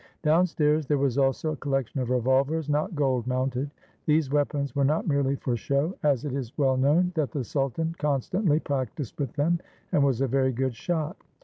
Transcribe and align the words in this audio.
Down 0.23 0.47
stairs 0.47 0.87
there 0.87 0.97
was 0.97 1.19
also 1.19 1.51
a 1.51 1.55
collection 1.55 1.99
of 2.01 2.09
revolvers, 2.09 2.67
not 2.69 2.95
gold 2.95 3.27
mounted. 3.27 3.69
These 4.07 4.31
weapons 4.31 4.75
were 4.75 4.83
not 4.83 5.05
merely 5.07 5.35
for 5.35 5.55
show, 5.55 5.93
as 6.01 6.25
it 6.25 6.33
is 6.33 6.57
well 6.57 6.75
known 6.75 7.11
that 7.13 7.29
the 7.29 7.43
sultan 7.43 7.93
constantly 7.99 8.59
practiced 8.59 9.19
with 9.19 9.33
them 9.33 9.59
and 9.91 10.03
was 10.03 10.19
a 10.21 10.27
very 10.27 10.53
good 10.53 10.73
shot. 10.75 11.17